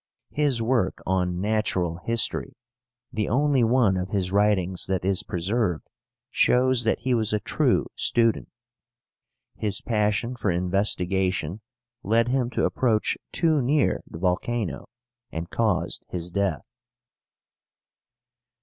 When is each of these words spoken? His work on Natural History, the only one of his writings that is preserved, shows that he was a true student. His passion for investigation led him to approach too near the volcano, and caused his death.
His 0.31 0.63
work 0.63 0.97
on 1.05 1.39
Natural 1.39 1.97
History, 1.97 2.55
the 3.13 3.29
only 3.29 3.63
one 3.63 3.97
of 3.97 4.09
his 4.09 4.31
writings 4.31 4.87
that 4.87 5.05
is 5.05 5.21
preserved, 5.21 5.87
shows 6.31 6.85
that 6.85 7.01
he 7.01 7.13
was 7.13 7.33
a 7.33 7.39
true 7.39 7.85
student. 7.95 8.49
His 9.57 9.79
passion 9.79 10.35
for 10.35 10.49
investigation 10.49 11.61
led 12.01 12.29
him 12.29 12.49
to 12.49 12.65
approach 12.65 13.15
too 13.31 13.61
near 13.61 14.01
the 14.09 14.17
volcano, 14.17 14.89
and 15.31 15.51
caused 15.51 16.03
his 16.09 16.31
death. 16.31 16.63